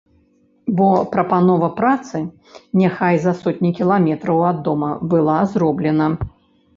Бо 0.77 0.85
прапанова 1.11 1.67
працы, 1.81 2.21
няхай 2.81 3.19
за 3.25 3.33
сотні 3.41 3.71
кіламетраў 3.81 4.39
ад 4.53 4.57
дома, 4.69 4.89
была 5.13 5.37
зроблена! 5.53 6.07